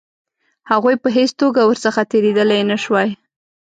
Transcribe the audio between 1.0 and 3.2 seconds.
په هېڅ توګه ورڅخه تېرېدلای نه شوای.